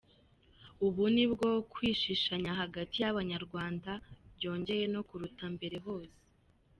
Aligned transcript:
Ubu 0.85 1.03
nibwo 1.15 1.47
kwishishanya 1.73 2.51
hagati 2.61 2.95
y’abanyarwanda 3.03 3.91
byogeye 4.35 4.85
no 4.93 5.01
kuruta 5.07 5.45
mbere 5.55 5.77
hose. 5.85 6.15